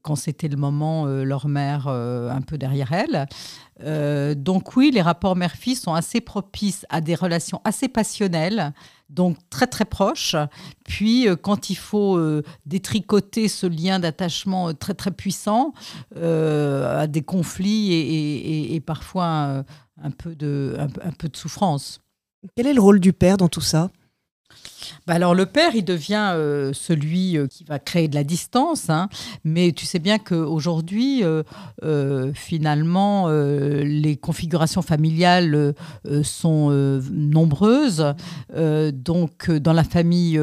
quand 0.02 0.16
c'était 0.16 0.50
le 0.50 0.58
moment, 0.58 1.06
leur 1.06 1.48
mère 1.48 1.88
un 1.88 2.42
peu 2.42 2.58
derrière 2.58 2.92
elle. 2.92 4.36
donc 4.38 4.76
oui, 4.76 4.92
les 4.92 5.02
rapports 5.02 5.36
mère-fils 5.36 5.82
sont 5.82 5.94
assez 5.94 6.20
propices 6.20 6.86
à 6.90 7.00
des 7.00 7.16
relations 7.16 7.62
assez 7.64 7.88
passionnelles 7.88 8.74
donc 9.12 9.38
très 9.50 9.68
très 9.68 9.86
proche. 9.86 10.36
Puis 10.86 11.28
euh, 11.28 11.36
quand 11.36 11.70
il 11.70 11.76
faut 11.76 12.18
euh, 12.18 12.44
détricoter 12.66 13.48
ce 13.48 13.68
lien 13.68 14.00
d'attachement 14.00 14.70
euh, 14.70 14.74
très 14.74 14.94
très 14.94 15.12
puissant, 15.12 15.74
à 16.16 17.08
des 17.08 17.22
conflits 17.22 17.94
et, 17.94 18.80
parfois 18.80 19.64
un, 20.04 20.12
peu 20.12 20.36
de, 20.36 20.78
souffrance. 21.34 22.02
Quel 22.56 22.68
est 22.68 22.74
le 22.74 22.82
rôle 22.82 23.00
du 23.00 23.14
père 23.14 23.38
dans 23.38 23.50
tout 23.50 23.62
ça? 23.62 23.92
Bah 25.08 25.16
alors 25.16 25.34
le 25.34 25.46
père, 25.46 25.76
il 25.76 25.84
devient 25.84 26.32
euh, 26.34 26.74
celui 26.74 27.38
euh, 27.38 27.48
qui 27.48 27.64
va 27.64 27.80
créer 27.80 28.08
de 28.08 28.16
la 28.16 28.24
distance, 28.24 28.90
hein. 28.90 29.10
mais 29.44 29.72
tu 29.72 29.86
sais 29.86 30.00
bien 30.00 30.20
qu'aujourd'hui, 30.20 31.24
euh, 31.24 32.32
finalement, 32.34 33.30
les 33.30 34.16
configurations 34.16 34.82
familiales 34.82 35.74
sont 36.24 36.70
nombreuses. 37.12 38.14
donc 38.94 39.52
dans 39.52 39.74
la 39.74 39.84
famille 39.84 40.40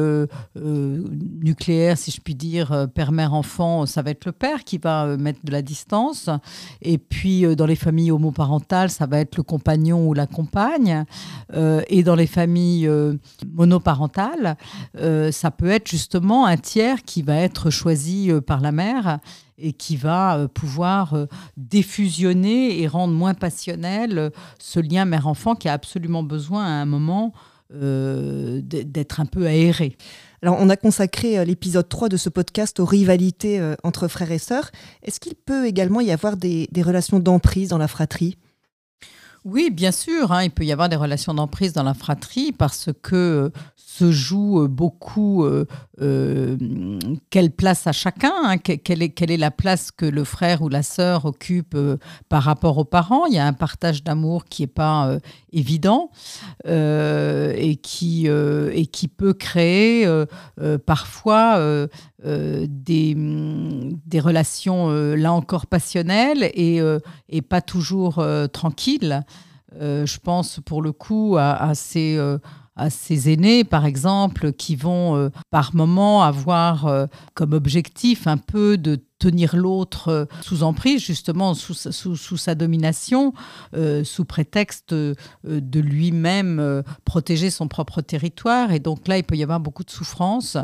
nucléaire, 0.55 1.97
si 1.97 2.11
je 2.11 2.21
puis 2.21 2.35
dire, 2.35 2.87
père, 2.93 3.11
mère, 3.11 3.33
enfant, 3.33 3.85
ça 3.85 4.01
va 4.01 4.11
être 4.11 4.25
le 4.25 4.31
père 4.31 4.63
qui 4.63 4.77
va 4.77 5.17
mettre 5.17 5.39
de 5.43 5.51
la 5.51 5.61
distance. 5.61 6.29
Et 6.81 6.97
puis 6.97 7.55
dans 7.55 7.65
les 7.65 7.75
familles 7.75 8.11
homoparentales, 8.11 8.89
ça 8.89 9.05
va 9.05 9.19
être 9.19 9.37
le 9.37 9.43
compagnon 9.43 10.07
ou 10.07 10.13
la 10.13 10.27
compagne. 10.27 11.05
et 11.53 12.03
dans 12.03 12.15
les 12.15 12.27
familles 12.27 12.89
monoparentales, 13.53 13.98
euh, 14.97 15.31
ça 15.31 15.51
peut 15.51 15.69
être 15.69 15.87
justement 15.87 16.45
un 16.45 16.57
tiers 16.57 17.03
qui 17.03 17.21
va 17.21 17.35
être 17.35 17.69
choisi 17.69 18.31
euh, 18.31 18.41
par 18.41 18.61
la 18.61 18.71
mère 18.71 19.19
et 19.57 19.73
qui 19.73 19.97
va 19.97 20.37
euh, 20.37 20.47
pouvoir 20.47 21.27
défusionner 21.57 22.81
et 22.81 22.87
rendre 22.87 23.13
moins 23.13 23.33
passionnel 23.33 24.31
ce 24.59 24.79
lien 24.79 25.05
mère-enfant 25.05 25.55
qui 25.55 25.67
a 25.67 25.73
absolument 25.73 26.23
besoin 26.23 26.65
à 26.65 26.69
un 26.69 26.85
moment 26.85 27.33
d'être 27.71 29.19
un 29.19 29.27
peu 29.27 29.45
aéré. 29.45 29.95
Alors, 30.41 30.57
on 30.59 30.69
a 30.69 30.75
consacré 30.75 31.45
l'épisode 31.45 31.87
3 31.87 32.09
de 32.09 32.17
ce 32.17 32.29
podcast 32.29 32.79
aux 32.79 32.85
rivalités 32.85 33.61
entre 33.83 34.07
frères 34.07 34.31
et 34.31 34.39
sœurs. 34.39 34.71
Est-ce 35.03 35.19
qu'il 35.19 35.35
peut 35.35 35.67
également 35.67 36.01
y 36.01 36.09
avoir 36.09 36.35
des, 36.35 36.67
des 36.71 36.81
relations 36.81 37.19
d'emprise 37.19 37.69
dans 37.69 37.77
la 37.77 37.87
fratrie? 37.87 38.37
Oui, 39.45 39.69
bien 39.71 39.91
sûr, 39.91 40.31
hein, 40.31 40.43
il 40.43 40.51
peut 40.51 40.65
y 40.65 40.71
avoir 40.71 40.89
des 40.89 40.95
relations 40.95 41.33
d'emprise 41.33 41.73
dans 41.73 41.83
la 41.83 41.93
fratrie 41.93 42.51
parce 42.51 42.89
que 43.01 43.51
se 43.99 44.11
joue 44.11 44.61
euh, 44.61 44.67
beaucoup 44.67 45.43
euh, 45.43 45.65
euh, 46.01 46.57
quelle 47.29 47.51
place 47.51 47.85
à 47.85 47.91
chacun, 47.91 48.33
hein, 48.43 48.57
quelle, 48.57 49.03
est, 49.03 49.37
la 49.37 49.51
place 49.51 49.91
que 49.91 50.05
le 50.05 50.23
frère 50.23 50.61
ou 50.61 50.69
la 50.69 50.81
sœur 50.81 51.25
occupe 51.25 51.77
par 52.27 52.43
rapport 52.43 52.77
aux 52.77 52.85
parents? 52.85 53.25
Il 53.25 53.35
y 53.35 53.37
a 53.37 53.45
un 53.45 53.53
partage 53.53 54.03
d'amour 54.03 54.45
qui 54.45 54.63
n'est 54.63 54.67
pas 54.67 55.17
évident 55.51 56.09
et, 56.65 57.79
qui, 57.83 58.27
et 58.27 58.85
qui 58.87 59.07
peut 59.07 59.33
créer 59.33 60.07
parfois 60.85 61.61
des, 62.23 63.15
des 63.15 64.19
relations, 64.19 64.89
là 64.89 65.31
encore, 65.31 65.67
passionnelles 65.67 66.49
et, 66.53 67.41
pas 67.47 67.61
toujours 67.61 68.25
tranquilles. 68.51 69.23
je 69.79 70.17
pense 70.17 70.59
pour 70.65 70.81
le 70.81 70.91
coup 70.91 71.37
à 71.37 71.75
ces 71.75 72.19
à 72.79 72.89
ces 72.89 73.31
aînés, 73.31 73.63
par 73.63 73.85
exemple, 73.85 74.53
qui 74.53 74.75
vont 74.75 75.15
euh, 75.15 75.29
par 75.51 75.75
moment 75.75 76.23
avoir 76.23 76.87
euh, 76.87 77.05
comme 77.33 77.53
objectif 77.53 78.25
un 78.25 78.37
peu 78.37 78.77
de 78.77 78.99
tenir 79.19 79.55
l'autre 79.55 80.07
euh, 80.07 80.25
sous 80.41 80.63
emprise, 80.63 81.03
justement 81.03 81.53
sous, 81.53 81.73
sous, 81.73 82.37
sa 82.37 82.55
domination, 82.55 83.33
sous 84.03 84.25
prétexte 84.25 84.93
de 84.93 85.79
lui-même 85.79 86.83
protéger 87.03 87.49
son 87.49 87.67
propre 87.67 88.01
territoire. 88.01 88.71
Et 88.71 88.79
donc 88.79 89.07
là, 89.07 89.17
il 89.17 89.23
peut 89.23 89.35
y 89.35 89.43
avoir 89.43 89.59
beaucoup 89.59 89.83
de 89.83 89.91
souffrance. 89.91 90.57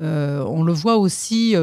On 0.00 0.62
le 0.62 0.72
voit 0.72 0.96
aussi 0.98 1.54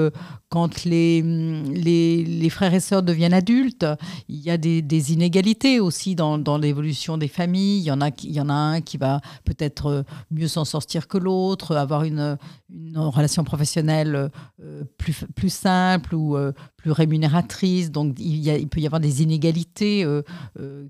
quand 0.49 0.85
les, 0.85 2.49
frères 2.49 2.73
et 2.73 2.79
sœurs 2.79 3.03
deviennent 3.03 3.33
adultes, 3.33 3.85
il 4.29 4.39
y 4.39 4.49
a 4.49 4.57
des, 4.57 5.13
inégalités 5.13 5.79
aussi 5.79 6.15
dans, 6.15 6.57
l'évolution 6.57 7.17
des 7.17 7.27
familles. 7.27 7.79
Il 7.79 7.85
y 7.85 7.91
en 7.91 8.01
a, 8.01 8.09
il 8.23 8.31
y 8.31 8.41
en 8.41 8.49
a 8.49 8.53
un 8.53 8.81
qui 8.81 8.97
va 8.97 9.21
peut-être 9.43 10.05
mieux 10.31 10.47
s'en 10.47 10.65
sortir 10.65 11.07
que 11.07 11.17
l'autre, 11.17 11.75
avoir 11.75 12.03
une, 12.03 12.37
relation 12.69 13.43
professionnelle 13.43 14.31
euh, 14.61 14.83
plus, 14.97 15.25
plus 15.35 15.53
simple 15.53 16.15
ou 16.15 16.35
euh, 16.35 16.51
plus 16.77 16.91
rémunératrice. 16.91 17.91
Donc 17.91 18.15
il, 18.19 18.67
peut 18.69 18.79
y 18.79 18.85
avoir 18.85 18.99
des 18.99 19.21
inégalités 19.21 20.03
euh, 20.03 20.23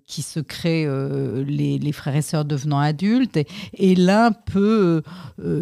qui 0.07 0.21
se 0.21 0.39
créent, 0.39 0.87
les, 1.45 1.91
frères 1.91 2.15
et 2.15 2.21
sœurs 2.21 2.45
devenant 2.45 2.79
adultes. 2.79 3.37
Et, 3.73 3.95
l'un 3.95 4.31
peut 4.31 5.01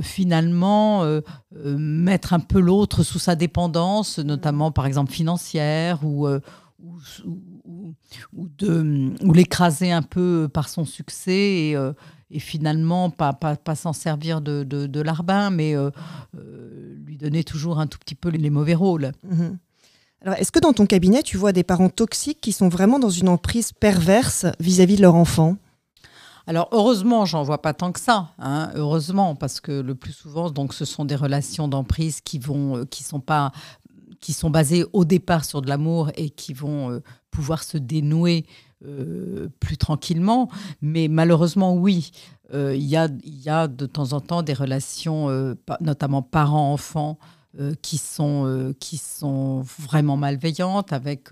finalement 0.01 1.03
mettre 1.51 2.33
un 2.33 2.39
peu 2.39 2.59
l'autre 2.59 3.03
sous 3.03 3.19
sa 3.19 3.35
dépendance 3.35 4.17
notamment 4.17 4.71
par 4.71 4.87
exemple 4.87 5.11
financière 5.11 6.03
ou, 6.03 6.27
ou, 6.81 7.93
l'écraser 9.33 9.91
un 9.91 10.01
peu 10.01 10.49
par 10.51 10.67
son 10.67 10.83
succès 10.83 11.75
euh, 12.33 12.39
finalement 12.39 13.09
pas, 13.09 13.33
pas, 13.33 13.55
pas 13.55 13.75
s'en 13.75 13.93
servir 13.93 14.41
de, 14.41 14.63
de, 14.63 15.01
l'arbin, 15.01 15.49
mais 15.49 15.75
euh, 15.75 15.89
lui 17.05 17.17
donner 17.17 17.43
toujours 17.43 17.79
un 17.79 17.87
tout 17.87 17.99
petit 17.99 18.15
peu 18.15 18.29
les 18.29 18.49
mauvais 18.49 18.75
rôles. 18.75 19.11
Mhm. 19.23 19.57
Alors, 20.21 20.35
est-ce 20.35 20.51
que 20.51 20.59
dans 20.59 20.71
ton 20.71 20.85
cabinet, 20.85 21.21
tu 21.21 21.35
vois 21.35 21.51
des 21.51 21.63
parents 21.63 21.89
toxiques 21.89 22.39
qui 22.39 22.53
sont 22.53 22.69
vraiment 22.69 22.97
dans 22.97 23.09
une 23.09 23.27
emprise 23.27 23.73
perverse 23.73 24.45
vis-à-vis 24.59 24.95
de 24.95 25.01
leur 25.01 25.15
enfant? 25.15 25.57
Alors 26.45 26.67
heureusement, 26.71 27.25
j'en 27.25 27.43
vois 27.43 27.61
pas 27.61 27.73
tant 27.73 27.91
que 27.91 27.99
ça. 27.99 28.31
Hein, 28.37 28.69
heureusement, 28.75 29.35
parce 29.35 29.61
que 29.61 29.71
le 29.71 29.95
plus 29.95 30.11
souvent, 30.11 30.49
donc, 30.49 30.73
ce 30.73 30.85
sont 30.85 31.05
des 31.05 31.15
relations 31.15 31.67
d'emprise 31.67 32.19
qui 32.21 32.37
vont, 32.39 32.85
qui 32.85 33.03
sont 33.03 33.21
pas 33.21 33.51
qui 34.23 34.31
sont 34.31 34.49
basés 34.49 34.85
au 34.93 35.03
départ 35.03 35.43
sur 35.43 35.61
de 35.61 35.67
l'amour 35.67 36.09
et 36.15 36.29
qui 36.29 36.53
vont 36.53 36.91
euh, 36.91 37.03
pouvoir 37.29 37.61
se 37.61 37.77
dénouer 37.77 38.45
euh, 38.85 39.49
plus 39.59 39.77
tranquillement. 39.77 40.49
Mais 40.81 41.07
malheureusement, 41.07 41.75
oui, 41.75 42.11
euh, 42.53 42.75
il 42.75 42.83
y, 42.83 42.97
a, 42.97 43.07
y, 43.23 43.49
a, 43.49 43.67
de 43.67 43.85
temps 43.85 44.13
en 44.13 44.21
temps 44.21 44.43
des 44.43 44.53
relations, 44.53 45.55
notamment 45.81 46.21
parents-enfants, 46.21 47.17
qui, 47.83 47.99
sont, 47.99 48.73
qui 48.79 48.97
sont 48.97 49.61
vraiment 49.79 50.17
malveillantes 50.17 50.91
avec 50.91 51.29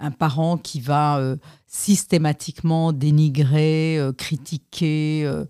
un 0.00 0.10
parent 0.10 0.56
qui 0.56 0.80
va 0.80 1.20
systématiquement 1.66 2.94
dénigrer, 2.94 4.00
critiquer, 4.16 5.24
euh, 5.26 5.44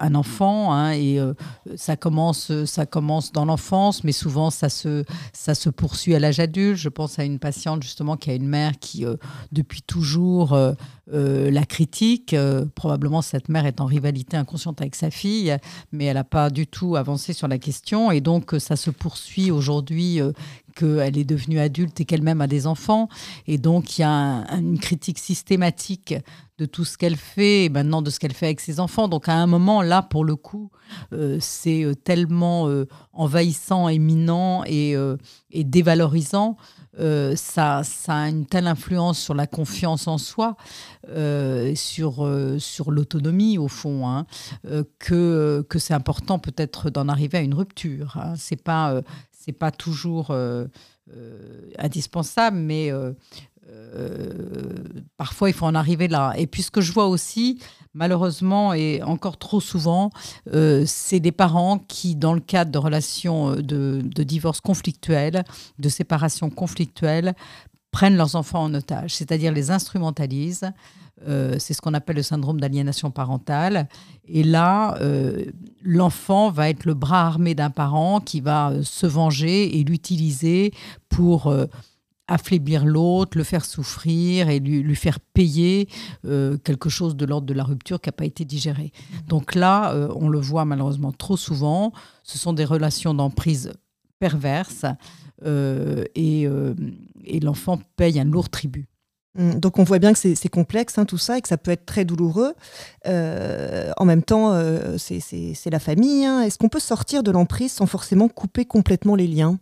un 0.00 0.14
enfant 0.14 0.72
hein, 0.72 0.92
et 0.92 1.18
euh, 1.18 1.34
ça 1.76 1.96
commence 1.96 2.52
ça 2.64 2.86
commence 2.86 3.32
dans 3.32 3.44
l'enfance 3.44 4.04
mais 4.04 4.12
souvent 4.12 4.50
ça 4.50 4.68
se 4.68 5.04
ça 5.32 5.54
se 5.54 5.70
poursuit 5.70 6.14
à 6.14 6.18
l'âge 6.18 6.40
adulte 6.40 6.76
je 6.76 6.88
pense 6.88 7.18
à 7.18 7.24
une 7.24 7.38
patiente 7.38 7.82
justement 7.82 8.16
qui 8.16 8.30
a 8.30 8.34
une 8.34 8.48
mère 8.48 8.78
qui 8.78 9.04
euh, 9.04 9.16
depuis 9.52 9.82
toujours 9.82 10.58
la 11.08 11.64
critique 11.64 12.34
probablement 12.74 13.22
cette 13.22 13.48
mère 13.48 13.64
est 13.64 13.80
en 13.80 13.84
rivalité 13.86 14.36
inconsciente 14.36 14.80
avec 14.80 14.96
sa 14.96 15.10
fille 15.10 15.56
mais 15.92 16.06
elle 16.06 16.14
n'a 16.14 16.24
pas 16.24 16.50
du 16.50 16.66
tout 16.66 16.96
avancé 16.96 17.32
sur 17.32 17.46
la 17.46 17.58
question 17.58 18.10
et 18.10 18.20
donc 18.20 18.56
ça 18.58 18.74
se 18.74 18.90
poursuit 18.90 19.52
aujourd'hui 19.52 20.20
qu'elle 20.76 21.18
est 21.18 21.24
devenue 21.24 21.58
adulte 21.58 22.00
et 22.00 22.04
qu'elle-même 22.04 22.40
a 22.40 22.46
des 22.46 22.66
enfants. 22.66 23.08
Et 23.46 23.58
donc, 23.58 23.98
il 23.98 24.02
y 24.02 24.04
a 24.04 24.44
une 24.56 24.78
critique 24.78 25.18
systématique 25.18 26.14
de 26.58 26.66
tout 26.66 26.84
ce 26.84 26.96
qu'elle 26.96 27.16
fait 27.16 27.64
et 27.64 27.68
maintenant 27.68 28.00
de 28.00 28.10
ce 28.10 28.18
qu'elle 28.18 28.32
fait 28.32 28.46
avec 28.46 28.60
ses 28.60 28.78
enfants. 28.78 29.08
Donc, 29.08 29.28
à 29.28 29.35
un 29.36 29.46
moment, 29.46 29.82
là, 29.82 30.02
pour 30.02 30.24
le 30.24 30.36
coup, 30.36 30.70
euh, 31.12 31.38
c'est 31.40 31.84
euh, 31.84 31.94
tellement 31.94 32.68
euh, 32.68 32.86
envahissant, 33.12 33.88
éminent 33.88 34.62
et, 34.64 34.96
dévalorisant. 35.52 36.56
ça, 36.98 37.82
a 38.08 38.28
une 38.28 38.46
telle 38.46 38.66
influence 38.66 39.18
sur 39.18 39.34
la 39.34 39.46
confiance 39.46 40.06
en 40.06 40.18
soi, 40.18 40.56
sur, 41.74 42.24
l'autonomie 42.90 43.58
au 43.58 43.68
fond, 43.68 44.08
hein, 44.08 44.26
que, 44.98 45.64
c'est 45.78 45.94
important 45.94 46.38
peut-être 46.38 46.90
d'en 46.90 47.08
arriver 47.08 47.38
à 47.38 47.42
une 47.42 47.54
rupture. 47.54 48.16
Hein. 48.16 48.34
C'est 48.36 48.62
pas 48.62 49.00
c'est 49.30 49.52
pas 49.52 49.70
toujours 49.70 50.34
indispensable, 51.78 52.56
mais 52.56 52.90
euh, 53.68 54.32
parfois 55.16 55.50
il 55.50 55.52
faut 55.52 55.66
en 55.66 55.74
arriver 55.74 56.08
là. 56.08 56.34
Et 56.36 56.46
puis 56.46 56.62
ce 56.62 56.70
que 56.70 56.80
je 56.80 56.92
vois 56.92 57.06
aussi, 57.06 57.60
malheureusement 57.94 58.74
et 58.74 59.02
encore 59.02 59.38
trop 59.38 59.60
souvent, 59.60 60.10
c'est 60.86 61.20
des 61.20 61.32
parents 61.32 61.78
qui, 61.78 62.14
dans 62.14 62.34
le 62.34 62.40
cadre 62.40 62.70
de 62.70 62.78
relations 62.78 63.56
de, 63.56 64.02
de 64.02 64.22
divorce 64.22 64.60
conflictuels, 64.60 65.44
de 65.78 65.88
séparation 65.88 66.50
conflictuelle, 66.50 67.34
prennent 67.90 68.16
leurs 68.16 68.36
enfants 68.36 68.64
en 68.64 68.74
otage, 68.74 69.14
c'est-à-dire 69.14 69.52
les 69.52 69.70
instrumentalisent. 69.70 70.70
Euh, 71.26 71.56
c'est 71.58 71.72
ce 71.72 71.80
qu'on 71.80 71.94
appelle 71.94 72.16
le 72.16 72.22
syndrome 72.22 72.60
d'aliénation 72.60 73.10
parentale. 73.10 73.88
Et 74.28 74.42
là, 74.42 74.98
euh, 75.00 75.46
l'enfant 75.82 76.50
va 76.50 76.68
être 76.68 76.84
le 76.84 76.92
bras 76.94 77.26
armé 77.26 77.54
d'un 77.54 77.70
parent 77.70 78.20
qui 78.20 78.40
va 78.40 78.70
euh, 78.70 78.82
se 78.82 79.06
venger 79.06 79.78
et 79.78 79.84
l'utiliser 79.84 80.74
pour 81.08 81.54
affaiblir 82.28 82.84
l'autre, 82.84 83.36
le 83.38 83.44
faire 83.44 83.64
souffrir 83.64 84.48
et 84.48 84.58
lui, 84.58 84.82
lui 84.82 84.96
faire 84.96 85.20
payer 85.20 85.88
quelque 86.64 86.88
chose 86.88 87.16
de 87.16 87.24
l'ordre 87.24 87.46
de 87.46 87.54
la 87.54 87.64
rupture 87.64 88.00
qui 88.00 88.08
n'a 88.08 88.12
pas 88.12 88.24
été 88.24 88.44
digéré. 88.44 88.92
Donc 89.28 89.54
là, 89.54 89.94
on 90.14 90.28
le 90.28 90.40
voit 90.40 90.64
malheureusement 90.64 91.12
trop 91.12 91.36
souvent. 91.36 91.92
Ce 92.22 92.38
sont 92.38 92.52
des 92.52 92.64
relations 92.64 93.14
d'emprise 93.14 93.72
perverses 94.18 94.84
et, 95.44 96.48
et 97.24 97.40
l'enfant 97.40 97.78
paye 97.96 98.18
un 98.18 98.24
lourd 98.24 98.48
tribut. 98.48 98.86
Mmh, 99.36 99.60
donc 99.60 99.78
on 99.78 99.84
voit 99.84 99.98
bien 99.98 100.12
que 100.12 100.18
c'est 100.18 100.48
complexe 100.48 100.98
hein, 100.98 101.04
tout 101.04 101.18
ça 101.18 101.38
et 101.38 101.42
que 101.42 101.48
ça 101.48 101.58
peut 101.58 101.70
être 101.70 101.86
très 101.86 102.04
douloureux. 102.04 102.54
Euh, 103.06 103.90
en 103.96 104.04
même 104.04 104.22
temps, 104.22 104.52
euh, 104.52 104.96
c'est 104.98 105.70
la 105.70 105.78
famille. 105.78 106.24
Hein. 106.24 106.42
Est-ce 106.42 106.58
qu'on 106.58 106.68
peut 106.68 106.80
sortir 106.80 107.22
de 107.22 107.30
l'emprise 107.30 107.72
sans 107.72 107.86
forcément 107.86 108.28
couper 108.28 108.64
complètement 108.64 109.14
les 109.14 109.26
liens? 109.26 109.58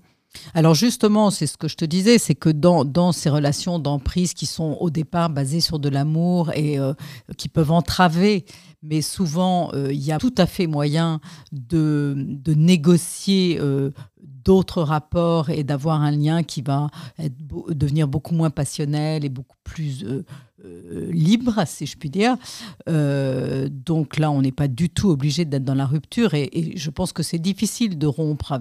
Alors 0.54 0.74
justement, 0.74 1.30
c'est 1.30 1.46
ce 1.46 1.56
que 1.56 1.68
je 1.68 1.76
te 1.76 1.84
disais, 1.84 2.18
c'est 2.18 2.34
que 2.34 2.48
dans, 2.48 2.84
dans, 2.84 3.12
ces 3.12 3.30
relations 3.30 3.78
d'emprise 3.78 4.34
qui 4.34 4.46
sont 4.46 4.76
au 4.80 4.90
départ 4.90 5.30
basées 5.30 5.60
sur 5.60 5.78
de 5.78 5.88
l'amour 5.88 6.52
et 6.54 6.78
euh, 6.78 6.92
qui 7.36 7.48
peuvent 7.48 7.70
entraver, 7.70 8.44
mais 8.82 9.02
souvent 9.02 9.70
il 9.72 10.02
y 10.02 10.12
a 10.12 10.18
tout 10.18 10.34
à 10.36 10.46
fait 10.46 10.66
moyen 10.66 11.20
de, 11.52 12.14
de 12.16 12.54
négocier 12.54 13.58
d'autres 14.20 14.82
rapports 14.82 15.50
et 15.50 15.64
d'avoir 15.64 16.02
un 16.02 16.10
lien 16.10 16.42
qui 16.42 16.60
va 16.62 16.88
devenir 17.70 18.08
beaucoup 18.08 18.34
moins 18.34 18.50
passionnel 18.50 19.24
et 19.24 19.30
beaucoup 19.30 19.56
plus 19.64 20.04
euh, 20.64 20.82
euh, 20.92 21.12
libre, 21.12 21.62
si 21.66 21.86
je 21.86 21.96
puis 21.96 22.10
dire. 22.10 22.36
Euh, 22.88 23.68
donc 23.70 24.18
là, 24.18 24.30
on 24.30 24.42
n'est 24.42 24.52
pas 24.52 24.68
du 24.68 24.88
tout 24.88 25.08
obligé 25.08 25.44
d'être 25.44 25.64
dans 25.64 25.74
la 25.74 25.86
rupture 25.86 26.34
et, 26.34 26.72
je 26.76 26.90
pense 26.90 27.12
que 27.12 27.22
c'est 27.22 27.38
difficile 27.38 27.98
de 27.98 28.06
rompre, 28.06 28.58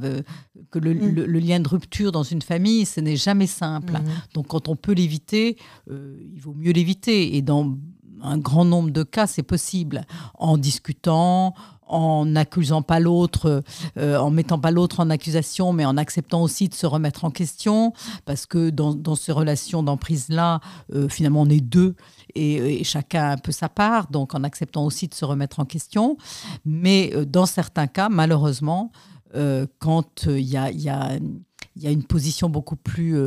que 0.72 0.80
mm. 0.80 1.16
le, 1.16 1.40
lien 1.40 1.60
de 1.60 1.68
rupture 1.68 2.12
dans 2.12 2.24
une 2.24 2.42
famille, 2.42 2.86
ce 2.86 3.00
n'est 3.00 3.16
jamais 3.16 3.48
simple. 3.48 3.94
Mm. 3.94 4.04
Donc 4.34 4.48
quand 4.48 4.68
on 4.68 4.76
peut 4.76 4.94
l'éviter, 4.94 5.58
il 5.90 6.40
vaut 6.40 6.54
mieux 6.54 6.72
l'éviter. 6.72 7.36
Et 7.36 7.42
dans 7.42 7.78
un 8.22 8.38
grand 8.38 8.66
nombre 8.66 8.92
de 8.92 9.04
cas, 9.04 9.28
c'est 9.28 9.44
possible 9.44 10.06
en 10.36 10.58
discutant, 10.58 11.54
en 11.94 12.26
n'accusant 12.26 12.82
pas 12.82 13.00
l'autre, 13.00 13.64
euh, 13.98 14.18
en 14.18 14.32
mettant 14.32 14.60
pas 14.60 14.72
l'autre 14.72 15.00
en 15.00 15.10
accusation, 15.10 15.74
mais 15.74 15.86
en 15.86 15.96
acceptant 15.96 16.42
aussi 16.42 16.68
de 16.68 16.74
se 16.74 16.86
remettre 16.86 17.24
en 17.24 17.32
question, 17.32 17.94
parce 18.26 18.46
que 18.46 18.72
dans, 18.72 19.16
ces 19.16 19.32
relations 19.32 19.84
d'emprise-là, 19.84 20.60
euh, 20.94 21.08
finalement, 21.08 21.42
on 21.42 21.50
est 21.50 21.62
deux 21.62 21.96
et, 22.36 22.84
chacun 22.84 23.24
a 23.24 23.32
un 23.34 23.38
peu 23.38 23.52
sa 23.52 23.70
part, 23.70 24.08
donc 24.10 24.34
en 24.34 24.44
acceptant 24.44 24.84
aussi 24.86 25.08
de 25.08 25.14
se 25.14 25.24
remettre 25.24 25.60
en 25.60 25.66
question. 25.66 26.18
Mais 26.66 27.12
euh, 27.14 27.26
dans 27.26 27.46
certains 27.46 27.88
cas, 27.88 28.10
malheureusement, 28.10 28.92
quand 29.80 30.28
il 30.28 30.42
y 30.42 30.58
a, 30.58 30.66
a, 30.66 30.72
y 30.72 31.88
a, 31.88 31.92
une 31.92 32.04
position 32.04 32.50
beaucoup 32.50 32.76
plus 32.76 33.18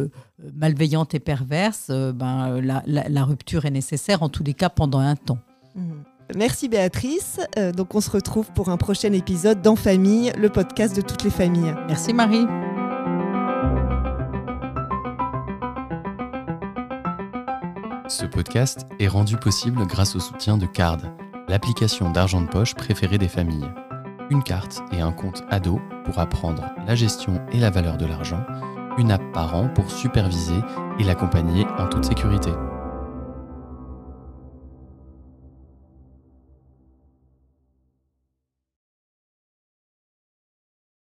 malveillante 0.55 1.15
et 1.15 1.19
perverse, 1.19 1.91
ben, 1.91 2.61
la, 2.61 3.25
rupture 3.25 3.65
est 3.65 3.73
nécessaire, 3.73 4.23
en 4.23 4.29
tous 4.29 4.45
les 4.45 4.55
cas, 4.55 4.69
pendant 4.69 5.01
un 5.01 5.17
temps. 5.17 5.39
Mmh. 5.75 5.91
Merci 6.35 6.69
Béatrice. 6.69 7.41
Euh, 7.57 7.73
donc 7.73 7.95
on 7.95 8.01
se 8.01 8.11
retrouve 8.11 8.51
pour 8.53 8.69
un 8.69 8.77
prochain 8.77 9.13
épisode 9.13 9.63
dans 9.63 9.77
Famille, 9.77 10.33
le 10.37 10.49
podcast 10.49 10.95
de 10.97 11.01
toutes 11.01 11.23
les 11.23 11.31
familles. 11.31 11.75
Merci 11.87 12.13
Marie. 12.13 12.47
Ce 18.09 18.25
podcast 18.25 18.87
est 19.01 19.09
rendu 19.09 19.37
possible 19.37 19.87
grâce 19.87 20.15
au 20.17 20.21
soutien 20.21 20.57
de 20.57 20.67
Card, 20.67 20.99
l'application 21.49 22.11
d'argent 22.11 22.41
de 22.41 22.49
poche 22.49 22.75
préférée 22.75 23.19
des 23.19 23.29
familles. 23.29 23.69
Une 24.31 24.43
carte 24.43 24.83
et 24.93 25.01
un 25.01 25.13
compte 25.13 25.43
ado 25.51 25.81
pour 26.05 26.19
apprendre 26.19 26.65
la 26.87 26.95
gestion 26.95 27.41
et 27.53 27.59
la 27.59 27.71
valeur 27.71 27.97
de 27.97 28.07
l'argent, 28.07 28.45
une 28.99 29.11
app 29.11 29.23
par 29.33 29.55
an 29.55 29.69
pour 29.69 29.91
superviser 29.91 30.61
et 30.99 31.05
l'accompagner 31.05 31.67
en 31.79 31.87
toute 31.89 32.05
sécurité. 32.05 32.51